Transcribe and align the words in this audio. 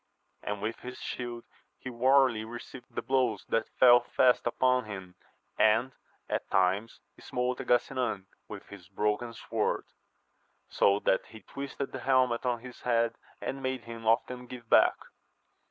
And 0.41 0.63
with 0.63 0.79
his 0.79 0.97
shield 0.99 1.43
he 1.77 1.91
warily 1.91 2.43
received 2.43 2.87
the 2.95 3.03
blows 3.03 3.45
that 3.49 3.69
fell 3.77 3.99
fast 3.99 4.47
upon 4.47 4.85
him, 4.85 5.13
and 5.59 5.91
at 6.27 6.49
times 6.49 7.01
smote 7.19 7.61
at 7.61 7.67
Gasinan 7.67 8.25
with 8.47 8.67
his 8.69 8.87
broken 8.89 9.31
sword, 9.35 9.85
so 10.69 10.97
that 11.01 11.27
he 11.27 11.41
twisted 11.41 11.91
the 11.91 11.99
helmet 11.99 12.47
on 12.47 12.61
his 12.61 12.81
head, 12.81 13.13
and 13.39 13.61
made 13.61 13.83
hiTn 13.83 14.03
often 14.07 14.47
give 14.47 14.67
back. 14.67 14.95